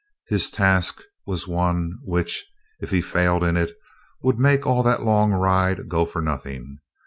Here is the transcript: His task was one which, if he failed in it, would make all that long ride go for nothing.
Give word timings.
His 0.29 0.49
task 0.49 1.03
was 1.27 1.47
one 1.47 1.99
which, 2.03 2.43
if 2.79 2.89
he 2.89 3.01
failed 3.03 3.43
in 3.43 3.55
it, 3.55 3.77
would 4.23 4.39
make 4.39 4.65
all 4.65 4.81
that 4.81 5.03
long 5.03 5.31
ride 5.31 5.87
go 5.89 6.07
for 6.07 6.23
nothing. 6.23 6.79